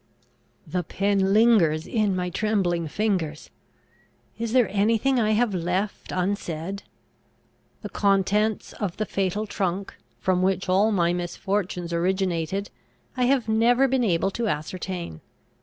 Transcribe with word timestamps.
The 0.65 0.81
pen 0.81 1.31
lingers 1.31 1.85
in 1.85 2.15
my 2.15 2.31
trembling 2.31 2.87
fingers! 2.87 3.51
Is 4.39 4.51
there 4.51 4.67
any 4.71 4.97
thing 4.97 5.19
I 5.19 5.33
have 5.33 5.53
left 5.53 6.11
unsaid? 6.11 6.81
The 7.83 7.89
contents 7.89 8.73
of 8.73 8.97
the 8.97 9.05
fatal 9.05 9.45
trunk, 9.45 9.93
from 10.19 10.41
which 10.41 10.67
all 10.67 10.91
my 10.91 11.13
misfortunes 11.13 11.93
originated, 11.93 12.71
I 13.15 13.25
have 13.25 13.47
never 13.47 13.87
been 13.87 14.03
able 14.03 14.31
to 14.31 14.47
ascertain. 14.47 15.21